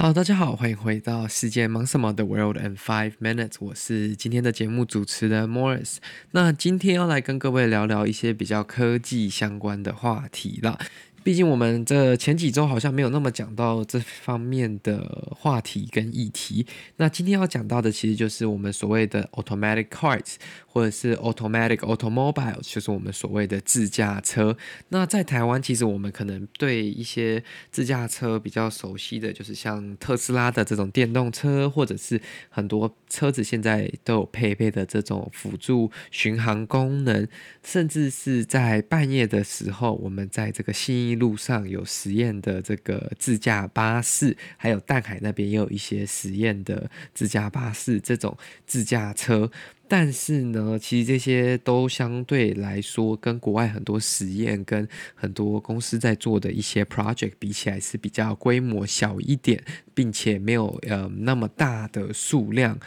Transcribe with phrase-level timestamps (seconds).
[0.00, 5.96] 好大家好，欢迎回到世界忙什么的 World and Five Minutes，我是今天的节目主持人 Morris。
[6.30, 10.78] 那今天要来跟各位聊聊一些比较科技相关的话题了。
[11.22, 16.66] 毕竟我们这前几周好像没有那么讲到这方面的话题跟议题。
[16.96, 20.36] 那今天要讲到的其实就是我们所谓的 automatic cars，
[20.66, 24.56] 或者是 automatic automobile，就是我们所谓的自驾车。
[24.88, 37.28] 那在台湾，其实我们可能对一些自驾车比较熟悉的就是像特斯拉的这种电动车，或者是很多车子现在都有配备的这种辅助巡航功能，
[37.62, 49.50] 甚至是在半夜的时候，我们在这个新路上有实验的这个自驾巴士，还有淡海那边也有一些实验的自驾巴士这种自驾车，
[49.88, 59.62] 但是呢，其实这些都相对来说跟国外很多实验跟很多公司在做的一些 project 比起来是比较规模小一点，
[59.94, 62.78] 并且没有呃那么大的数量，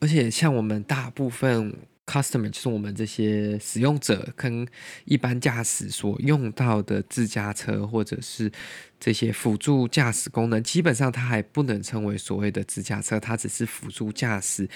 [0.00, 1.74] 而且像我们大部分。
[2.12, 4.68] Customer 就是我们这些使用者跟
[5.06, 8.52] 一般驾驶所用到的自驾车，或者是
[9.00, 14.68] 这些辅助驾驶功能，基本上它还不能称为所谓的自驾车，它只是辅助驾驶，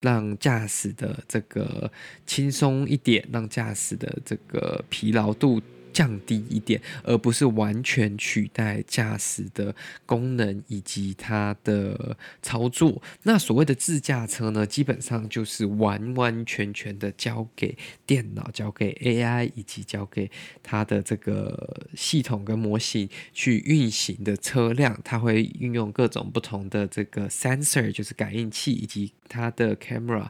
[0.00, 1.90] 让驾驶的这个
[2.24, 5.60] 轻松一点，让驾驶的这个疲劳度。
[5.98, 9.74] 降低一点，而不是完全取代驾驶的
[10.06, 13.02] 功能以及它的操作。
[13.24, 17.76] 那所谓的自驾车呢，基本上就是完完全全的交给
[18.06, 20.30] 电脑、交给 AI 以及交给
[20.62, 24.96] 它的这个系统跟模型去运行的车辆。
[25.02, 30.28] 它会运用各种不同的这个 sensor，就是感应器以及它的 camera。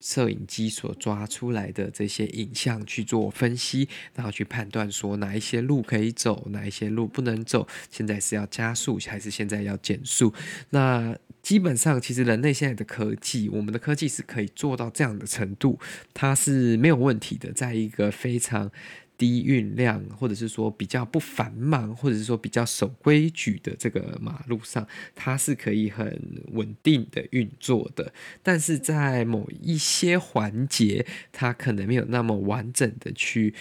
[0.00, 10.32] 摄影机所抓出来的这些影像去做分析，然后去判断说哪一些路可以走，哪一些路不能走，现在是要加速还是现在要减速？
[10.70, 15.78] 那基本上，其实人类现在的科技，我们的科技是可以做到这样的程度，
[16.12, 18.70] 它是没有问题的，在一个非常。
[19.18, 26.20] 低运量，或者是说比较不繁忙，或者是说比较守规矩的这个马路上，它是可以很
[26.52, 28.12] 稳定的运作的。
[28.42, 33.54] 但是在某一些环节，它可能没有那么完整的去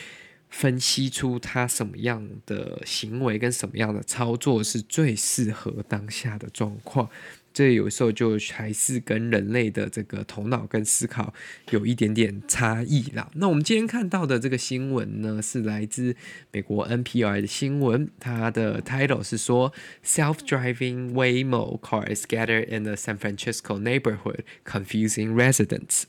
[0.49, 7.09] 分析出它什么样的行为跟什么样的操作是最适合当下的状况。
[7.55, 11.33] 这有时候就还是跟人类的这个头脑跟思考
[11.71, 13.31] 有一点点差异啦。
[13.35, 16.17] 那我们今天看到的这个新闻呢，是来自
[16.51, 19.71] 美国 NPR 的新闻，它的 title 是说
[20.03, 26.03] Self-driving Waymo cars scattered in the San Francisco neighborhood, confusing residents。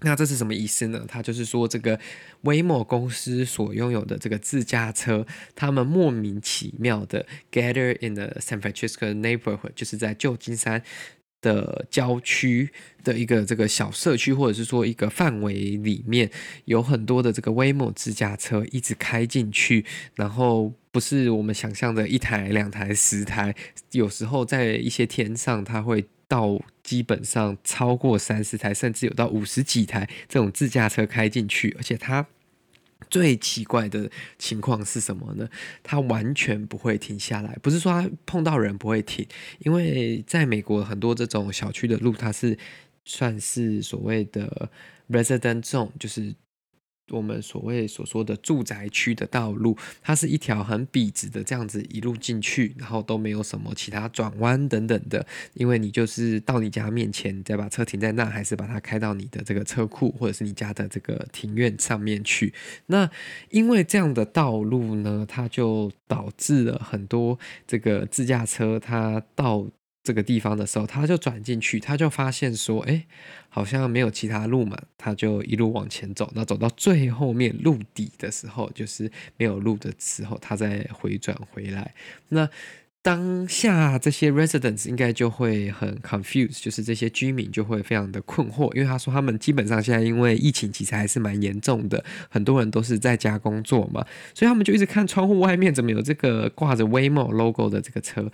[0.00, 1.04] 那这是什么意思呢？
[1.08, 1.98] 他就是说，这个
[2.42, 5.26] 威某公司所拥有的这个自驾车，
[5.56, 10.80] 他们莫名其妙的 gather in the San Francisco neighborhood，就是在旧金山
[11.40, 12.70] 的郊区
[13.02, 16.30] 的一个这个小社区，或者是说一个范围里面，
[16.66, 19.84] 有很多的这个威某自驾车一直开进去，
[20.14, 23.52] 然后不是我们想象的一台、两台、十台，
[23.90, 26.06] 有时候在一些天上，它会。
[26.28, 32.26] 到基本上超过三十台，甚至有到五十几台这种自驾车开进去，而且它
[33.10, 35.48] 最奇怪的情况是什么呢？
[35.82, 39.26] 它完全不会停下来，不是说它碰到人不会停，
[39.60, 42.56] 因为在美国很多这种小区的路，它是
[43.04, 44.70] 算是所谓的
[45.08, 46.34] resident zone，就是。
[47.10, 62.52] 我们所谓所说的住宅区的道路，它是一条很笔直的这样子一路进去，然后都没有什么其他转弯等等的，因为你就是到你家面前，再把车停在那，还是把它开到你的这个车库或者是你家的这个庭院上面去。
[62.86, 63.10] 那
[63.50, 69.66] 因为这样的道路呢，它就导致了很多这个自驾车它到。
[70.08, 73.04] 这个地方的时候，他就转进去，他就发现说，哎，
[73.50, 81.92] 好像没有其他路嘛，他就一路往前走，那走到最后面路底的时候，就是没有路的时候，他再回转回来，
[82.30, 82.48] 那。
[83.00, 94.04] 当下这些 residents 应该就会很 confused，就是这些居民就会非常的困惑，因为他说他们基本上现在因为疫情其实还是蛮严重的，很多人都是在家工作嘛，
[94.34, 98.30] 所以他们就一直看窗户外面怎么有这个挂着 Waymo logo 的这个车，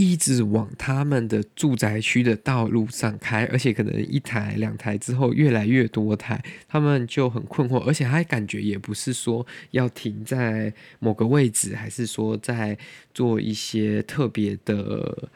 [0.00, 12.76] 一直往他们的住宅区的道路上开，而且可能一台两台之后越来越多台，他们就很困惑，而且还感觉也不是说要停在某个位置，还是说在
[13.14, 14.00] 做一些。
[14.10, 15.28] 特别的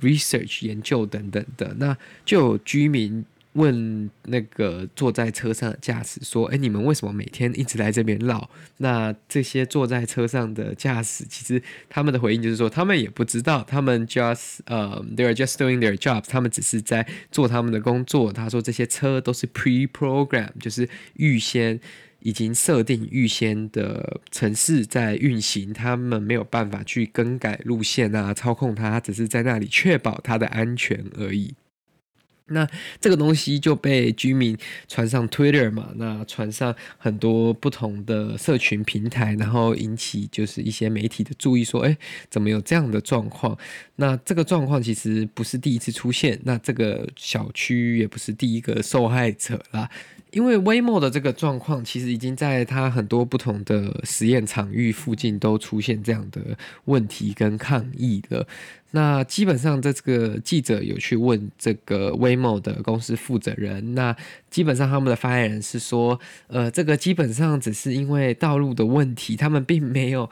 [0.00, 3.24] research 研究等等的，那就有居民
[3.56, 8.48] 问那个坐在车上的驾驶说：“哎，你们为什么每天一直来这边绕？”
[8.78, 18.32] 那这些坐在车上的驾驶，其实他们的回应就是说，他们也不知道，他们 just 呃、uh,，they are just doing their jobs，他们只是在做他们的工作。
[18.32, 21.80] 他说这些车都是 pre-program，就是预先
[22.20, 31.54] 已经设定、预先的城市在运行，他们没有办法去更改路线啊，操控它，只是在那里确保它的安全而已。
[32.48, 32.68] 那
[33.00, 34.56] 这个东西就被居民
[34.86, 41.96] 传上 Twitter 嘛，那传上很多不同的社群平台，然后引起就是一些媒体的注意，说，哎，
[42.30, 43.58] 怎么有这样的状况？
[43.96, 49.90] 那这个状况其实不是第一次出现，那这个小区也不是第一个受害者啦。
[50.36, 56.42] 因为 Waymo 的这个状况，其实已经在它很多不同的实验场域附近都出现这样的
[56.84, 58.46] 问题跟抗议了。
[58.90, 64.14] 那基本上，这个记者有去问这个 Waymo 的公司负责人，那
[64.50, 70.28] 基本上他们的发言人是说，呃，这个基本上只是因为道路的问题，他们并没有。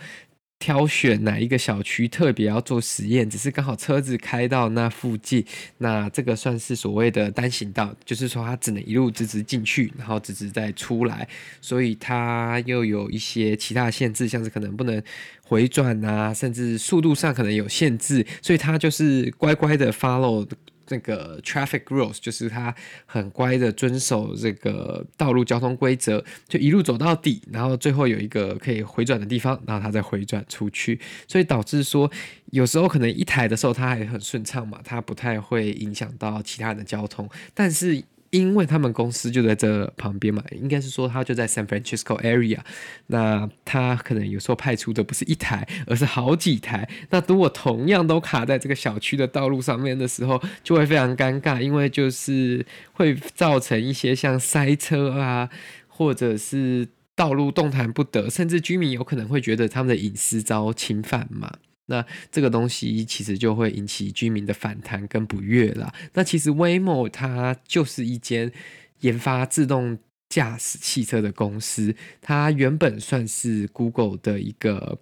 [0.59, 5.45] 挑选哪一个小区特别要做实验，只是刚好车子开到那附近，
[5.79, 11.29] 那这个算是所谓的单行道，就是说它只能一路直直进去，然后直直再出来，
[11.61, 15.03] 所以它又有一些其他限制，像是可能不能
[15.43, 20.49] 回转啊，甚至速度上可能有限制，所以它就是乖乖的 follow。
[20.89, 22.75] 那个 traffic rules 就是他
[23.07, 32.11] 很乖的遵守这个道路交通规则，就一路走到底，然后最后有一个可以回转的地方，然后他再回转出去，所以导致说
[32.53, 38.03] 有时候可能一台的时候它还很顺畅嘛，它不太会影响到其他人的交通，但是。
[38.35, 42.59] 因为他们公司就在这旁边嘛，应该是说他就在 San Francisco area，
[43.07, 46.89] 那他可能有时候派出的不是一台，而是好几台。
[47.11, 55.49] 那如果同样都卡在这个小区的道路上面的时候，就会非常尴尬，因为就是会造成一些像塞车啊，
[55.87, 61.53] 或者是道路动弹不得，甚至居民有可能会觉得他们的隐私遭侵犯嘛。
[61.87, 65.93] 那这个东西其实就会引起居民的反弹跟不悦啦。
[66.15, 68.53] 那其实 Waymo 它就是一间
[69.01, 69.99] 研发自动
[70.29, 74.99] 驾驶汽车的公司，它原本算是 Google 的一个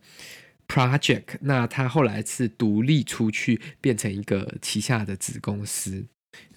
[0.67, 6.07] project，那它后来是独立出去，变成一个旗下的子公司。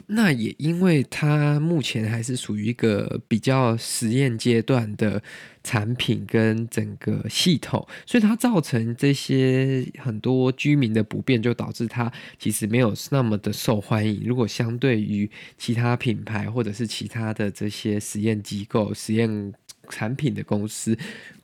[0.08, 5.22] 那也因为它目前还是属于一个比较实验阶段的
[5.64, 14.22] 产品跟整个系统，所以它造成这些很多居民的不便，就导致它其实没有那么的受欢迎。
[14.26, 19.54] 如果相对于其他品牌或者是其他的这些实验机构、实验
[19.90, 20.96] 产品的公司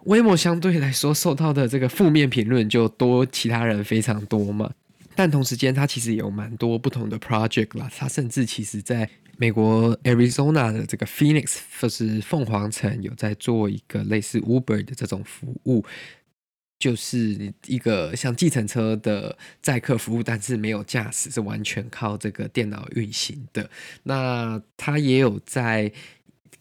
[0.05, 4.71] ，Waymo 相对来说受到的这个负面评论就多，其他人非常多嘛。
[5.15, 7.89] 但同时间，它其实有蛮多不同的 project 啦。
[7.95, 15.83] 它甚至其实在美国 Arizona 的这个 Phoenix，就是凤凰城，有在做一个类似 Uber 的这种服务，
[16.79, 23.69] 就是一个像计程车的载客服务，但是没有驾驶，是完全靠这个电脑运行的。
[24.03, 25.91] 那它也有在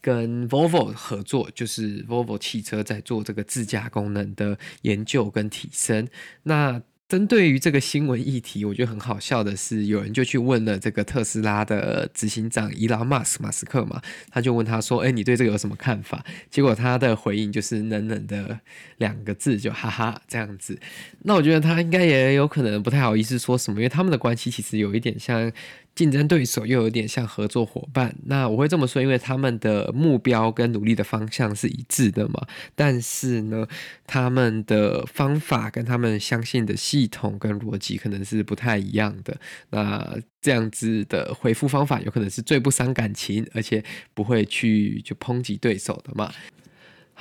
[0.01, 6.07] 跟 Volvo 合作，就是 Volvo 汽车在做这个自驾功能的研究跟提升。
[6.43, 18.57] 那针对于这个新闻议题，我觉得很好笑的是，有人就去问了这个特斯拉的执行长伊拉马斯马斯克嘛，他就问他说：“哎，你对这个有什么看法？”结果他的回应就是冷冷的
[18.99, 20.79] 两个字，就哈哈这样子。
[21.23, 25.51] 那我觉得他应该也有可能不太好意思说什么，因为他们的关系其实有一点像。
[25.93, 32.47] 竞争对手又有点像合作伙伴，那我会这么说，因为他们的目标跟努力的方向是一致的嘛。
[32.75, 33.67] 但是呢，
[34.07, 39.37] 他们的方法跟他们相信的系统跟逻辑可能是不太一样的。
[39.69, 43.83] 那这样子的回复方法有可能是最不伤感情，而且
[44.13, 46.33] 不会去就抨击对手的嘛。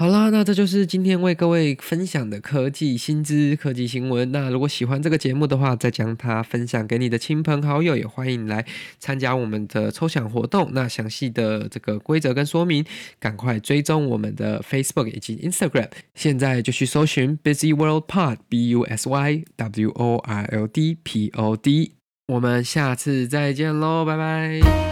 [0.01, 4.33] 好啦，那这就是今天为各位分享的科技新知、科技新闻。
[4.33, 8.65] 那如果喜欢这个节目的话，再将它分享给你的亲朋好友，也欢迎来
[8.99, 10.71] 参加我们的抽奖活动。
[10.73, 12.83] 那详细的这个规则跟说明，
[13.19, 15.91] 赶快追踪我们的 Facebook 以及 Instagram。
[16.15, 21.93] 现在就去搜寻 Busy World Pod，B U S Y W O R L D P O D。
[22.29, 24.90] 我们下次再见喽，拜拜。